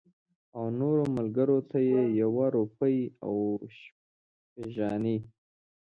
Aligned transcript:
او 0.55 0.63
نورو 0.79 1.03
ملګرو 1.17 1.59
ته 1.69 1.77
یې 1.89 2.01
یوه 2.21 2.45
روپۍ 2.55 2.97
او 3.25 3.35
شپږ 3.79 4.75
انې. 4.91 5.17